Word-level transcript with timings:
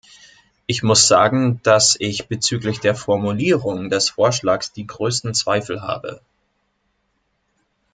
Ich 0.65 0.81
muss 0.81 1.07
sagen, 1.07 1.59
dass 1.61 1.95
ich 1.99 2.27
bezüglich 2.27 2.79
der 2.79 2.95
Formulierung 2.95 3.91
des 3.91 4.09
Vorschlags 4.09 4.71
die 4.71 4.87
größten 4.87 5.35
Zweifel 5.35 5.83
habe. 5.83 6.21